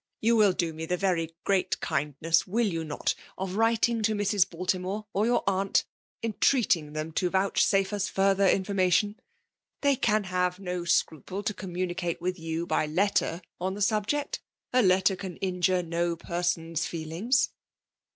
[0.19, 4.47] You will do me the very great kindness— will you not of writing to Mrs^
[4.47, 5.83] Baltimore^ or your aunt,
[6.23, 9.19] entreating ihtsta to vouchsafe us further information?
[9.81, 14.39] They can have no scruple to communicate with you, by lettCT, on the subject ;*
[14.73, 17.49] «letter can injure no person's feelings."